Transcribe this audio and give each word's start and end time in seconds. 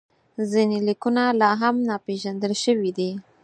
ځینې 0.51 0.77
لیکونه 0.87 1.23
لا 1.41 1.49
هم 1.61 1.75
ناپېژندل 1.89 2.53
شوي 2.63 2.91
دي. 2.97 3.11